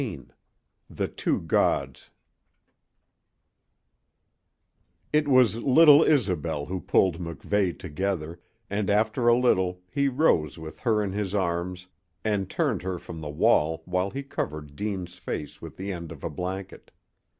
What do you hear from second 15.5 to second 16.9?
with the end of a blanket.